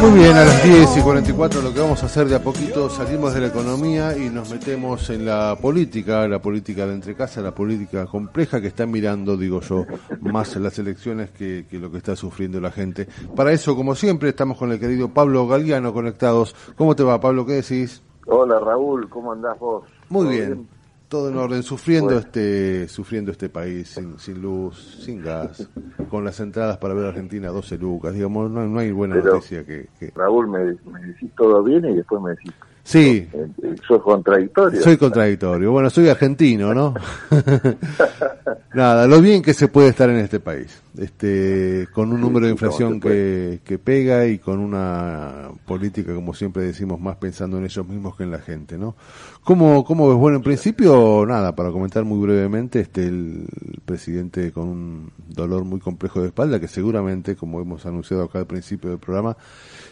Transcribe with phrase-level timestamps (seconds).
[0.00, 2.88] Muy bien, a las 10 y 44 lo que vamos a hacer de a poquito,
[2.88, 7.42] salimos de la economía y nos metemos en la política, la política de entre casa,
[7.42, 9.84] la política compleja que está mirando, digo yo,
[10.20, 13.08] más las elecciones que, que lo que está sufriendo la gente.
[13.36, 16.54] Para eso, como siempre, estamos con el querido Pablo Galiano conectados.
[16.76, 17.44] ¿Cómo te va, Pablo?
[17.44, 18.02] ¿Qué decís?
[18.26, 19.84] Hola, Raúl, ¿cómo andás vos?
[20.08, 20.77] Muy bien
[21.08, 25.68] todo en orden, sufriendo este sufriendo este país sin, sin luz, sin gas,
[26.10, 29.64] con las entradas para ver a Argentina 12 lucas, digamos, no, no hay buena noticia
[29.64, 30.58] que, Raúl, me,
[30.90, 32.52] me decís todo bien y después me decís
[32.88, 33.28] Sí.
[33.86, 34.80] Soy contradictorio.
[34.80, 35.72] Soy contradictorio.
[35.72, 36.94] Bueno, soy argentino, ¿no?
[38.74, 40.80] Nada, lo bien que se puede estar en este país.
[40.96, 46.62] Este, con un número de inflación que, que pega y con una política, como siempre
[46.62, 48.96] decimos, más pensando en ellos mismos que en la gente, ¿no?
[49.44, 50.16] ¿Cómo, cómo ves?
[50.16, 53.44] Bueno, en principio, nada, para comentar muy brevemente, este, el
[53.84, 58.46] presidente con un dolor muy complejo de espalda, que seguramente, como hemos anunciado acá al
[58.46, 59.36] principio del programa,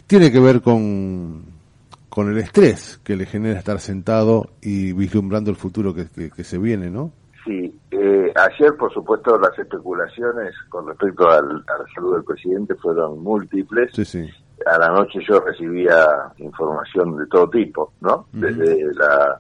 [0.06, 1.65] tiene que ver con
[2.08, 6.58] con el estrés que le genera estar sentado y vislumbrando el futuro que, que, se
[6.58, 7.12] viene, ¿no?
[7.44, 12.74] Sí, eh, ayer por supuesto las especulaciones con respecto al, a la salud del presidente
[12.76, 13.90] fueron múltiples.
[13.94, 14.28] Sí, sí.
[14.64, 16.06] A la noche yo recibía
[16.38, 18.26] información de todo tipo, ¿no?
[18.32, 19.38] Desde la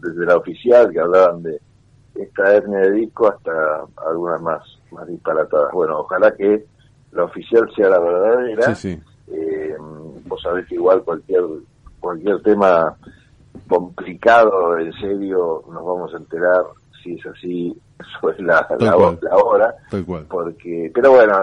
[0.00, 1.60] desde la oficial que hablaban de
[2.14, 3.52] esta hernia de disco hasta
[4.08, 5.72] algunas más más disparatadas.
[5.72, 6.64] Bueno, ojalá que
[7.12, 8.74] la oficial sea la verdadera.
[8.74, 9.02] Sí, sí.
[9.32, 9.76] Eh,
[10.26, 11.42] vos sabés que igual cualquier
[12.04, 12.94] cualquier tema
[13.66, 16.62] complicado, en serio, nos vamos a enterar
[17.02, 17.76] si es así,
[18.30, 19.74] es la, la, hora.
[20.28, 21.34] Porque, pero bueno,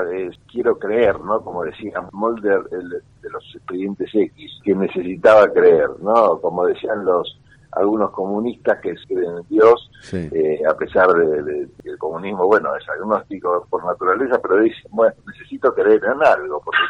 [0.52, 1.42] quiero creer, ¿no?
[1.42, 6.40] Como decía Mulder el, de los expedientes X, que necesitaba creer, ¿no?
[6.40, 7.38] Como decían los
[7.73, 12.84] algunos comunistas que creen en Dios, eh, a pesar de, de, el comunismo, bueno, es
[12.90, 16.81] agnóstico por naturaleza, pero dicen, bueno, necesito creer en algo, porque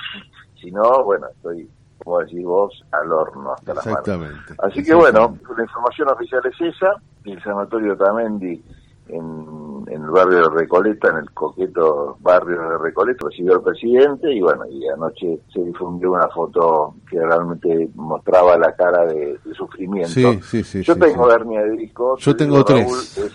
[0.56, 1.70] si, si no, bueno, estoy
[2.04, 4.28] como decís vos, al horno hasta la mano.
[4.60, 8.62] Así que bueno, la información oficial es esa, el sanatorio Tamendi
[9.08, 14.34] en, en, el barrio de Recoleta, en el coqueto barrio de Recoleta, recibió al presidente
[14.34, 20.10] y bueno, y anoche se difundió una foto que realmente mostraba la cara de, sufrimiento.
[20.42, 22.18] Sí, sí, Yo tengo hernia de disco.
[22.18, 23.34] Yo tengo tres.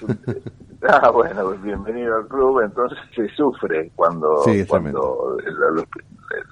[0.88, 5.36] ah, bueno, bienvenido al club, entonces se sufre cuando, cuando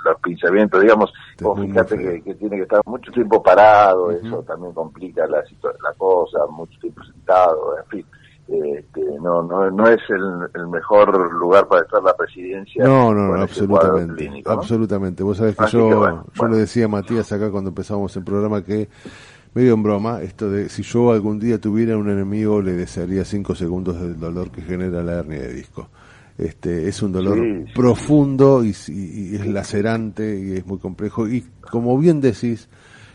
[0.04, 5.26] los pinzamientos, digamos, vos fíjate que, tiene que estar mucho tiempo parado, eso también complica
[5.26, 8.06] la, la cosa, mucho tiempo sentado, en fin.
[8.46, 12.84] Este, no, no, no es el, mejor lugar para estar la presidencia.
[12.84, 14.42] No, no, no absolutamente.
[14.44, 15.22] Absolutamente.
[15.22, 18.90] Vos sabés que yo, yo le decía a Matías acá cuando empezamos el programa que
[19.54, 23.54] medio en broma, esto de si yo algún día tuviera un enemigo le desearía cinco
[23.54, 25.88] segundos del dolor que genera la hernia de disco.
[26.36, 27.38] Este, es un dolor
[27.74, 31.28] profundo y, es lacerante y es muy complejo.
[31.28, 32.68] Y como bien decís,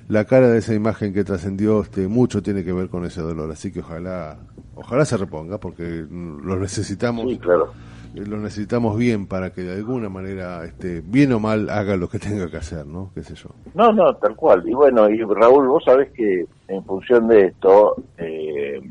[0.07, 3.51] la cara de esa imagen que trascendió este, mucho tiene que ver con ese dolor.
[3.51, 4.39] Así que ojalá,
[4.75, 7.37] ojalá se reponga porque lo necesitamos.
[7.39, 7.71] claro.
[8.15, 12.09] Eh, lo necesitamos bien para que de alguna manera, este, bien o mal, haga lo
[12.09, 13.11] que tenga que hacer, ¿no?
[13.13, 13.49] ¿Qué sé yo?
[13.75, 14.63] No, no, tal cual.
[14.67, 18.81] Y bueno, y Raúl, vos sabés que en función de esto, eh,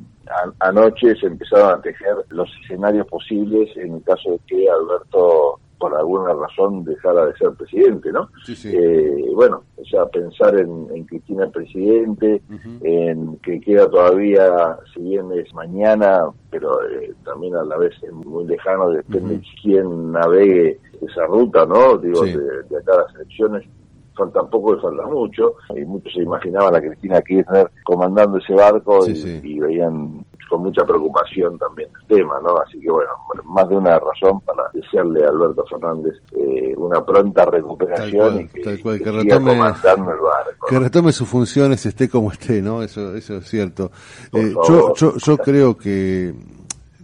[0.61, 5.95] anoche se empezaron a tejer los escenarios posibles en el caso de que Alberto por
[5.95, 8.29] alguna razón dejara de ser presidente, ¿no?
[8.45, 8.75] Sí, sí.
[8.75, 12.43] Eh, bueno, o sea, pensar en, en Cristina presidente,
[12.83, 18.13] en que queda todavía, si bien es mañana, pero eh, también a la vez es
[18.13, 21.97] muy lejano, depende de quién navegue esa ruta, ¿no?
[21.97, 23.65] Digo, de, de acá a las elecciones,
[24.19, 29.07] falta poco y falta mucho, y muchos se imaginaban a Cristina Kirchner comandando ese barco
[29.07, 32.59] y, veían con mucha preocupación también el tema, ¿no?
[32.59, 33.11] Así que bueno,
[33.45, 38.61] más de una razón para desearle a Alberto Fernández eh, una pronta recuperación y que,
[38.63, 40.67] retome, el barco.
[40.69, 42.83] Que retome sus funciones, esté como esté, ¿no?
[42.83, 43.91] Eso, eso es cierto.
[44.33, 46.35] Eh, yo, yo, yo creo que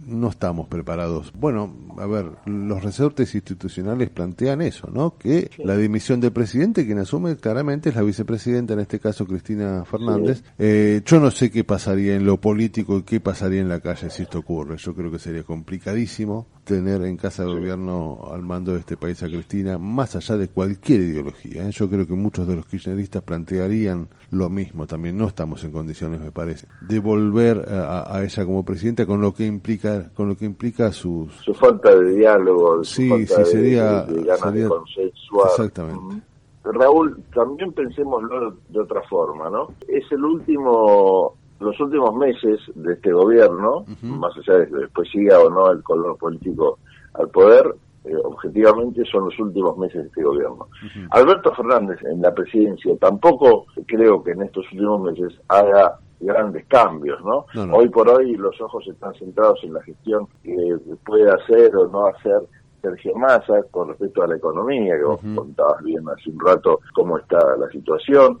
[0.05, 1.31] no estamos preparados.
[1.37, 5.17] Bueno, a ver, los resortes institucionales plantean eso, ¿no?
[5.17, 9.83] Que la dimisión del presidente, quien asume claramente es la vicepresidenta, en este caso Cristina
[9.85, 10.43] Fernández.
[10.57, 14.09] Eh, yo no sé qué pasaría en lo político y qué pasaría en la calle
[14.09, 14.77] si esto ocurre.
[14.77, 19.21] Yo creo que sería complicadísimo tener en casa de gobierno al mando de este país
[19.23, 21.67] a Cristina, más allá de cualquier ideología.
[21.67, 21.71] ¿eh?
[21.71, 25.17] Yo creo que muchos de los kirchneristas plantearían lo mismo también.
[25.17, 29.45] No estamos en condiciones, me parece, de volver a, ella como presidenta con lo que
[29.45, 31.33] implica, con lo que implica sus...
[31.35, 35.49] Su falta de diálogo, sí, su sí, sería, de, de consensuar.
[35.49, 36.21] Exactamente.
[36.63, 39.67] Raúl, también pensémoslo de otra forma, ¿no?
[39.87, 45.39] Es el último los últimos meses de este gobierno, más allá de que después siga
[45.39, 46.79] o no el color político
[47.13, 50.67] al poder, eh, objetivamente son los últimos meses de este gobierno.
[51.11, 57.23] Alberto Fernández en la presidencia tampoco creo que en estos últimos meses haga grandes cambios,
[57.23, 57.45] ¿no?
[57.73, 62.07] Hoy por hoy los ojos están centrados en la gestión que puede hacer o no
[62.07, 62.41] hacer
[62.81, 67.17] Sergio Massa con respecto a la economía, que vos contabas bien hace un rato cómo
[67.17, 68.39] está la situación.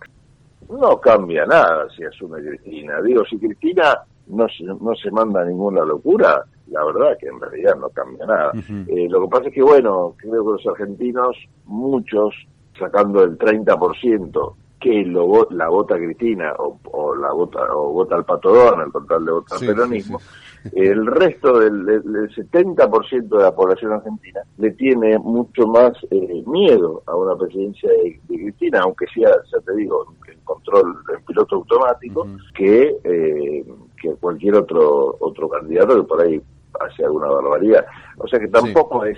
[0.69, 3.01] No cambia nada si asume Cristina.
[3.01, 7.75] Digo, si Cristina no se, no se manda ninguna locura, la verdad que en realidad
[7.75, 8.51] no cambia nada.
[8.87, 12.33] Eh, lo que pasa es que, bueno, creo que los argentinos, muchos,
[12.77, 14.55] sacando el 30%,
[14.85, 19.31] que lo, la vota Cristina o, la vota o vota al Patodón, el total de
[19.31, 20.21] vota al peronismo,
[20.73, 27.01] el resto del, del 70% de la población argentina le tiene mucho más eh, miedo
[27.07, 32.27] a una presidencia de, Cristina, aunque sea, ya te digo, el control del piloto automático,
[32.53, 33.65] que, eh,
[33.99, 36.39] que cualquier otro otro candidato que por ahí
[36.79, 37.83] hace alguna barbaridad.
[38.17, 39.17] O sea que tampoco es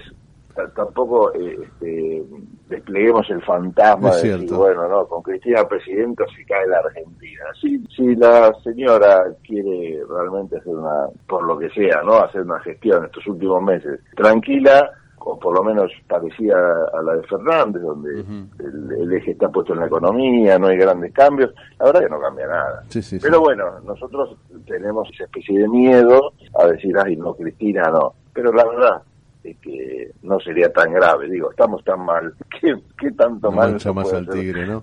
[0.75, 2.23] tampoco eh, este,
[2.69, 7.43] despleguemos el fantasma de decir, bueno, no, con Cristina Presidenta se cae la Argentina.
[7.61, 12.17] Si, si la señora quiere realmente hacer una, por lo que sea, ¿no?
[12.17, 16.55] Hacer una gestión estos últimos meses tranquila, o por lo menos parecida
[16.93, 18.23] a la de Fernández, donde
[18.59, 22.19] el, eje está puesto en la economía, no hay grandes cambios, la verdad que no
[22.21, 22.83] cambia nada.
[23.21, 28.13] Pero bueno, nosotros tenemos esa especie de miedo a decir, ay, no, Cristina, no.
[28.33, 29.01] Pero la verdad,
[29.55, 31.29] que no sería tan grave.
[31.29, 32.33] Digo, estamos tan mal.
[32.99, 33.73] ¿Qué, tanto mal?
[33.73, 34.81] Mucho más al tigre, ¿no?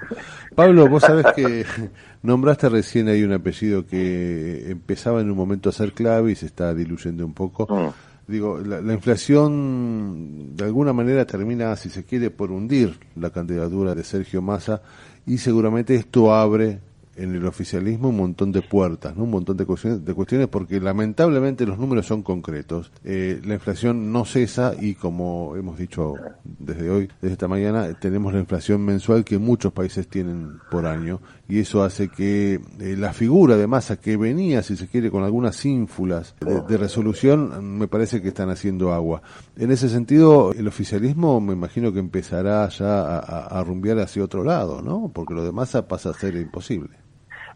[0.54, 1.64] Pablo, vos sabés que
[2.22, 6.46] nombraste recién ahí un apellido que empezaba en un momento a ser clave y se
[6.46, 7.66] está diluyendo un poco.
[7.68, 7.90] Mm.
[8.26, 13.94] Digo, la, la, inflación de alguna manera termina, si se quiere, por hundir la candidatura
[13.94, 14.80] de Sergio Massa
[15.26, 16.80] y seguramente esto abre
[17.16, 19.24] en el oficialismo un montón de puertas, ¿no?
[19.24, 22.92] un montón de cuestiones, de cuestiones porque lamentablemente los números son concretos.
[23.04, 26.14] Eh, la inflación no cesa y como hemos dicho
[26.44, 31.20] desde hoy, desde esta mañana, tenemos la inflación mensual que muchos países tienen por año
[31.48, 35.24] y eso hace que eh, la figura de masa que venía, si se quiere, con
[35.24, 39.22] algunas ínfulas de, resolución, me parece que están haciendo agua.
[39.56, 44.24] En ese sentido, el oficialismo me imagino que empezará ya a, a, a rumbear hacia
[44.24, 45.10] otro lado, ¿no?
[45.12, 47.03] Porque lo de masa pasa a ser imposible.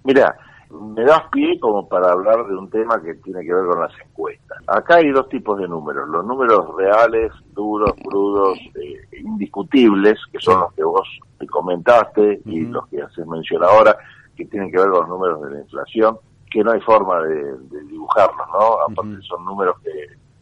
[0.05, 0.37] Mira,
[0.71, 3.93] me das pie como para hablar de un tema que tiene que ver con las
[4.05, 4.59] encuestas.
[4.67, 10.61] Acá hay dos tipos de números, los números reales, duros, crudos, eh, indiscutibles, que son
[10.61, 11.09] los que vos
[11.39, 13.97] te comentaste y los que haces mención ahora,
[14.37, 16.19] que tienen que ver con los números de la inflación,
[16.50, 17.56] que no hay forma de,
[17.87, 18.75] dibujarlos, ¿no?
[18.83, 19.91] Aparte son números que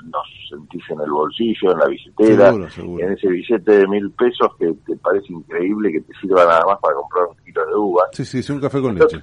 [0.04, 4.72] nos sentís en el bolsillo, en la billetera, en ese billete de mil pesos que
[4.86, 7.25] te parece increíble que te sirva nada más para comprar
[7.76, 8.02] un kilo de uva.
[8.12, 9.18] Sí, sí, es un café con leche.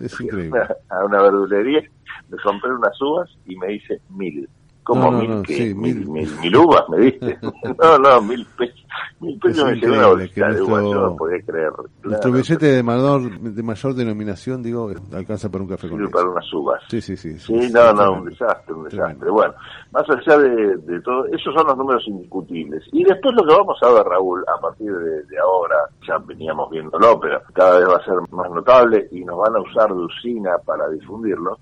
[0.00, 0.60] Es, increíble.
[0.88, 1.82] A una verdulería,
[2.28, 4.48] me compré unas uvas y me dice mil.
[4.84, 7.38] ¿Cómo mil, que, mil, mil, mil, uvas me diste?
[7.80, 8.84] no, no, mil pesos.
[9.20, 11.72] Mil pesos me una bolsita de uvas, yo no podía creer.
[12.02, 16.52] Nuestro billete de mayor, de mayor denominación, digo, alcanza para un café con para unas
[16.52, 16.82] uvas.
[16.88, 17.38] Sí, sí, sí.
[17.38, 19.30] Sí, no, no, un desastre, un desastre.
[19.30, 19.54] Bueno,
[19.92, 22.82] más allá de, de, todo, esos son los números indiscutibles.
[22.90, 25.76] Y después lo que vamos a ver, Raúl, a partir de, de ahora,
[26.06, 29.60] ya veníamos viéndolo, pero cada vez va a ser más notable y nos van a
[29.60, 31.56] usar de usina para difundirlo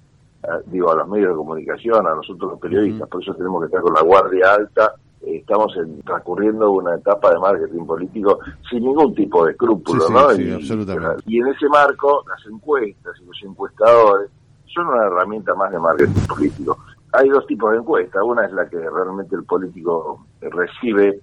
[0.67, 3.83] digo, a los medios de comunicación, a nosotros los periodistas, por eso tenemos que estar
[3.83, 4.95] con la guardia alta.
[5.23, 8.39] Eh, estamos en, transcurriendo una etapa de marketing político
[8.71, 10.33] sin ningún tipo de escrúpulo, ¿no?
[10.35, 11.23] y, absolutamente.
[11.27, 14.31] y en ese marco, las encuestas y los encuestadores
[14.75, 16.79] son una herramienta más de marketing político.
[17.13, 18.23] Hay dos tipos de encuestas.
[18.25, 21.21] Una es la que realmente el político recibe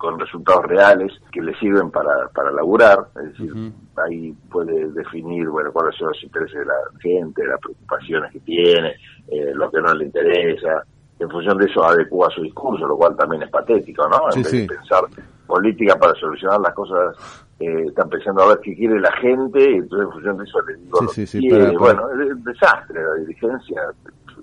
[0.00, 3.52] con resultados reales que le sirven para, para laburar, es decir,
[3.96, 8.94] ahí puede definir bueno cuáles son los intereses de la gente, las preocupaciones que tiene,
[9.28, 10.82] eh, lo que no le interesa,
[11.18, 14.22] en función de eso adecua su discurso, lo cual también es patético, ¿no?
[14.34, 15.04] En vez de pensar
[15.46, 17.14] política para solucionar las cosas,
[17.60, 20.62] eh, están pensando a ver qué quiere la gente, y entonces en función de eso
[20.62, 23.82] le digo lo Bueno, es un desastre la dirigencia,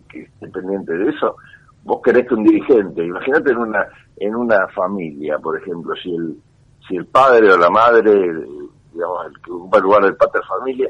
[0.08, 1.36] que es dependiente de eso.
[1.88, 6.36] Vos querés que un dirigente, imagínate en una en una familia, por ejemplo, si el
[6.86, 8.12] si el padre o la madre,
[8.92, 10.90] digamos, el que ocupa el lugar del pater familia,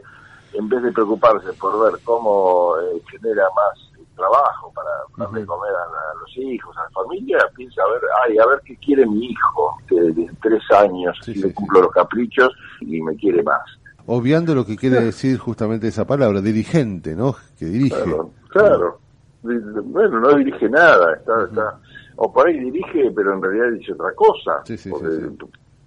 [0.54, 6.20] en vez de preocuparse por ver cómo eh, genera más trabajo para darle comer a,
[6.20, 9.78] los hijos, a la familia, piensa a ver, ay, a ver qué quiere mi hijo,
[9.88, 12.52] que de tres años si le cumplo los caprichos
[12.82, 13.62] y me quiere más.
[14.08, 17.36] Obviando lo que quiere decir justamente esa palabra, dirigente, ¿no?
[17.60, 18.04] Que dirige.
[18.50, 19.00] Claro,
[19.84, 21.80] Bueno, no dirige nada, está, está
[22.18, 24.64] o por ahí dirige, pero en realidad dice otra cosa.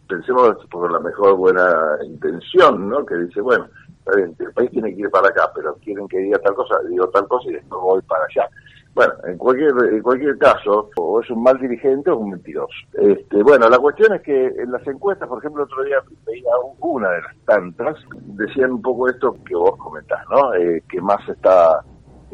[0.08, 3.04] pensemos por la mejor buena intención, ¿no?
[3.04, 3.68] Que dice, bueno,
[4.16, 7.28] el país tiene que ir para acá, pero quieren que diga tal cosa, digo tal
[7.28, 8.48] cosa y después voy para allá.
[8.92, 12.74] Bueno, en cualquier en cualquier caso, o es un mal dirigente o un mentiroso.
[12.94, 16.50] Este, bueno, la cuestión es que en las encuestas, por ejemplo, otro día veía
[16.80, 17.96] una de las tantas,
[18.36, 20.54] decían un poco esto que vos comentás, ¿no?
[20.54, 21.84] Eh, que más está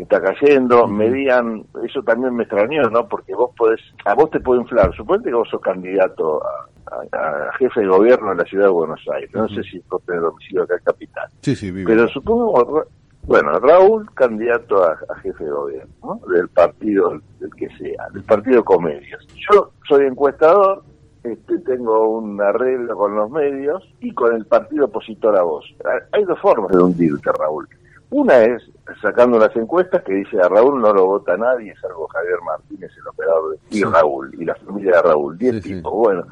[0.02, 3.08] está cayendo, medían, eso también me extrañó, ¿no?
[3.08, 7.80] Porque vos podés, a vos te puede inflar, suponete que vos sos candidato a, jefe
[7.80, 10.74] de gobierno en la ciudad de Buenos Aires, no sé si vos tenés domicilio acá
[10.74, 11.28] en Capital.
[11.40, 12.84] Sí, sí, Pero supongo,
[13.22, 16.20] bueno, Raúl candidato a, jefe de gobierno, ¿no?
[16.32, 19.26] Del partido, del que sea, del partido Comedios.
[19.50, 20.84] Yo soy encuestador,
[21.24, 25.64] este, tengo un arreglo con los medios y con el partido opositor a vos.
[26.12, 27.66] Hay dos formas de hundirte, Raúl.
[28.10, 28.62] Una es
[29.02, 33.08] sacando las encuestas que dice a Raúl no lo vota nadie, salvo Javier Martínez, el
[33.08, 36.24] operador, y Raúl, y la familia de Raúl, diez tipos, bueno.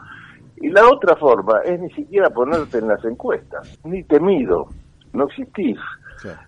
[0.56, 4.68] Y la otra forma es ni siquiera ponerte en las encuestas, ni temido,
[5.12, 5.78] no existís.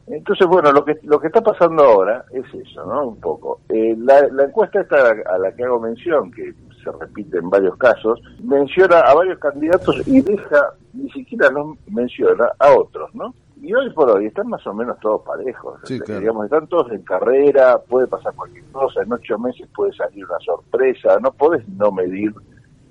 [0.06, 3.09] Entonces, bueno, lo que lo que está pasando ahora es eso, ¿no?
[3.09, 3.61] Un poco.
[3.68, 8.21] Eh, la, encuesta esta a la que hago mención, que se repite en varios casos,
[8.42, 13.35] menciona a varios candidatos y deja, ni siquiera no menciona a otros, ¿no?
[13.63, 15.81] Y hoy por hoy están más o menos todos parejos.
[15.89, 20.39] Digamos, están todos en carrera, puede pasar cualquier cosa, en ocho meses puede salir una
[20.41, 22.33] sorpresa, no podés no medir,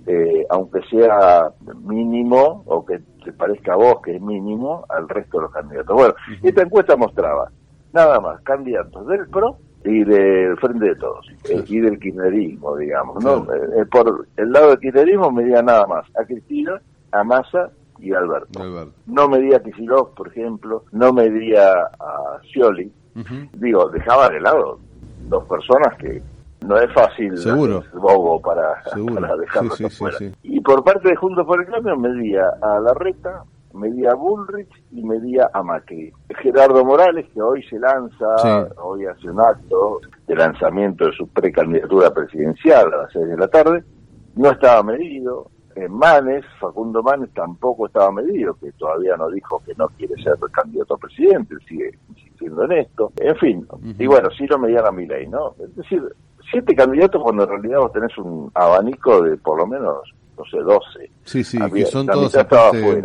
[0.07, 1.51] eh, aunque sea
[1.84, 5.95] mínimo, o que te parezca a vos que es mínimo, al resto de los candidatos.
[5.95, 7.51] Bueno, esta encuesta mostraba
[7.93, 13.24] nada más candidatos del PRO y del Frente de Todos, eh, y del kirchnerismo, digamos.
[13.24, 13.45] ¿no?
[13.53, 16.81] Eh, por el lado del kirchnerismo medía nada más a Cristina,
[17.12, 18.91] a Massa y Alberto.
[19.05, 22.91] No medía a Kicillof, por ejemplo, no medía a Scioli.
[23.53, 24.79] Digo, dejaba de lado
[25.29, 26.21] dos personas que
[26.65, 27.83] no es fácil Seguro.
[27.93, 28.81] bobo para,
[29.13, 29.79] para dejarlos
[30.43, 35.03] y por parte de Juntos por el Cambio medía a Larreta, medía a Bullrich y
[35.03, 36.11] medía a Macri.
[36.41, 42.11] Gerardo Morales, que hoy se lanza, hoy hace un acto de lanzamiento de su precandidatura
[42.11, 43.83] presidencial a las 6 de la tarde,
[44.35, 45.49] no estaba medido,
[45.89, 50.96] Manes, Facundo Manes tampoco estaba medido, que todavía no dijo que no quiere ser candidato
[50.96, 53.12] a presidente, sigue insistiendo en esto.
[53.17, 53.67] En fin,
[54.00, 55.55] y bueno, sí lo medían a mi ley, ¿no?
[55.60, 56.01] Es decir,
[56.50, 60.01] siete candidatos cuando en realidad vos tenés un abanico de por lo menos
[60.38, 61.12] no sé, 12.
[61.24, 62.36] Sí, sí, que son todos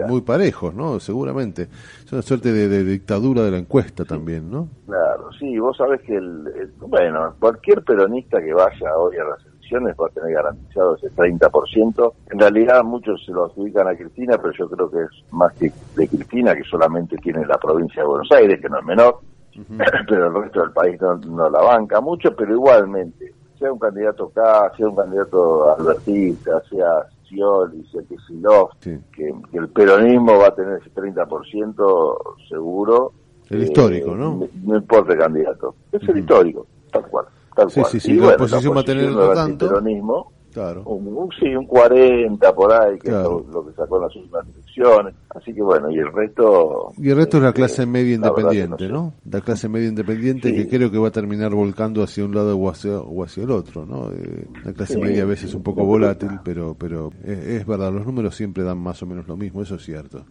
[0.08, 0.98] muy parejos, ¿no?
[0.98, 1.68] Seguramente.
[2.04, 4.68] Es una suerte de, dictadura de la encuesta también, ¿no?
[4.86, 9.46] Claro, sí, vos sabés que, el, bueno, cualquier peronista que vaya hoy a las
[9.78, 12.12] va a tener garantizado ese 30%.
[12.30, 15.72] En realidad muchos se lo adjudican a Cristina, pero yo creo que es más que
[15.96, 19.20] de Cristina, que solamente tiene la provincia de Buenos Aires, que no es menor,
[20.08, 24.72] pero el resto del país no, la banca mucho, pero igualmente, sea un candidato K,
[24.76, 30.80] sea un candidato albertista, sea Scioli, sea Kicillof, que, que el peronismo va a tener
[30.80, 32.16] ese 30%
[32.48, 33.12] seguro.
[33.48, 34.44] El histórico, ¿no?
[34.44, 37.26] Eh, no importa el candidato, es el histórico, tal cual
[37.68, 39.68] sí, Sí, sí, la oposición va a tener tanto.
[39.68, 40.82] Peronismo, claro.
[40.84, 45.14] Un, sí, un 40 por ahí, que es lo, que sacó en las últimas elecciones.
[45.30, 46.92] Así que bueno, y el resto.
[46.96, 50.90] Y el resto es la clase media independiente, no, La clase media independiente que creo
[50.90, 54.10] que va a terminar volcando hacia un lado o hacia, o hacia el otro, ¿no?
[54.12, 58.06] Eh, la clase media a veces es un poco volátil, pero pero es, verdad, los
[58.06, 60.24] números siempre dan más o menos lo mismo, eso es cierto.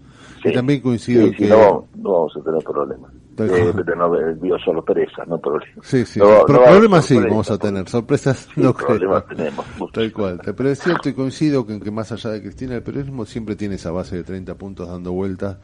[0.43, 1.47] y también coincido que.
[1.47, 3.11] No, no vamos a tener problemas.
[3.45, 5.85] Eh, pero no sorpresas, no problemas.
[5.85, 6.19] Sí, sí.
[6.19, 8.87] problemas sí vamos a tener, sorpresas no creo.
[8.87, 9.65] Problemas tenemos.
[9.93, 10.39] Tal cual.
[10.43, 13.75] Pero es cierto y coincido que, que más allá de Cristina, el periodismo siempre tiene
[13.75, 15.57] esa base de 30 puntos dando vueltas.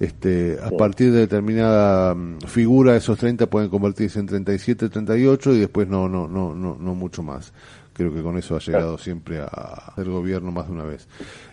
[0.00, 5.60] Este, a partir de determinada mm, figura, esos 30 pueden convertirse en 37, 38 y
[5.60, 7.52] después no, no, no, no, no mucho más.
[7.94, 11.08] Creo que con eso ha llegado siempre a ser gobierno más de una vez.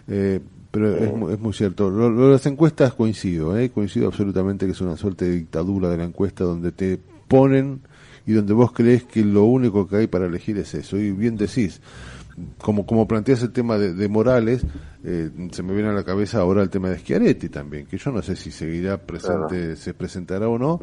[0.08, 0.40] Eh,
[0.72, 1.90] pero es, es, muy cierto.
[1.90, 3.70] Lo, de las encuestas coincido, ¿eh?
[3.70, 7.82] coincido absolutamente que es una suerte de dictadura de la encuesta donde te ponen
[8.26, 10.98] y donde vos crees que lo único que hay para elegir es eso.
[10.98, 11.82] Y bien decís,
[12.58, 14.66] como, como planteas el tema de, Morales,
[15.04, 18.12] eh, se me viene a la cabeza ahora el tema de Schiaretti también, que yo
[18.12, 20.80] no sé si seguirá presente, se presentará o no,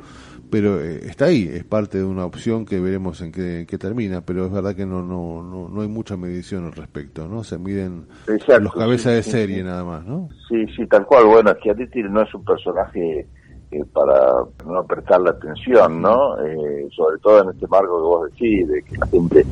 [0.51, 4.47] pero eh, está ahí, es parte de una opción que veremos en qué, termina, pero
[4.47, 7.45] es verdad que no, no, no, no hay mucha medición al respecto, ¿no?
[7.45, 10.29] Se miden los cabezas de serie nada más, ¿no?
[10.49, 11.27] Sí, sí, tal cual.
[11.27, 13.27] Bueno, Schiaretti no es un personaje
[13.71, 16.39] eh, para no prestar la atención, ¿no?
[16.43, 19.47] Eh, sobre todo en este marco que vos decís, de que la gente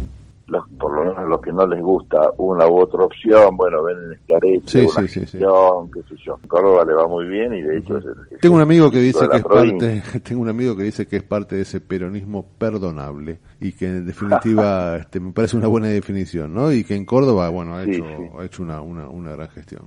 [0.78, 4.12] por lo menos los que no les gusta una u otra opción, bueno, ven en
[4.12, 5.38] Esclarete, una sí, sí, qué sé
[6.24, 6.38] yo.
[6.46, 7.98] Córdoba le va muy bien y de hecho
[8.40, 11.22] Tengo un amigo que dice que es parte, tengo un amigo que dice que es
[11.22, 16.54] parte de ese peronismo perdonable y que en definitiva este, me parece una buena definición,
[16.54, 16.72] ¿no?
[16.72, 18.04] Y que en Córdoba, bueno, ha hecho,
[18.38, 19.82] ha hecho una, una, una gran gestión.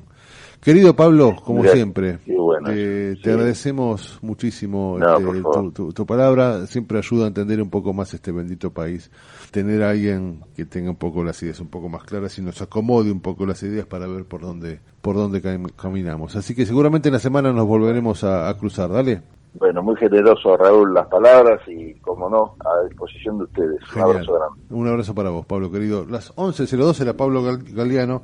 [0.62, 2.20] Querido Pablo, como siempre,
[2.66, 8.72] te agradecemos muchísimo este, tu, palabra, siempre ayuda a entender un poco más este bendito
[8.72, 9.10] país,
[9.52, 12.62] tener a alguien que tenga un poco las ideas un poco más claras y nos
[12.62, 15.42] acomode un poco las ideas para ver por dónde, por dónde
[15.76, 16.36] caminamos.
[16.36, 19.22] Así que seguramente en la semana nos volveremos a, cruzar, dale.
[19.54, 23.80] Bueno, muy generoso Raúl las palabras y, como no, a disposición de ustedes.
[23.96, 24.60] Un abrazo grande.
[24.70, 26.06] Un abrazo para vos, Pablo, querido.
[26.06, 27.42] Las 11.02 era Pablo
[27.74, 28.22] Galeano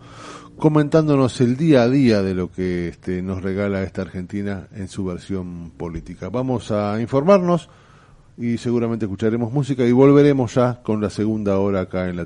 [0.57, 5.05] comentándonos el día a día de lo que este, nos regala esta Argentina en su
[5.05, 6.29] versión política.
[6.29, 7.69] Vamos a informarnos
[8.38, 12.24] y seguramente escucharemos música y volveremos ya con la segunda hora acá en la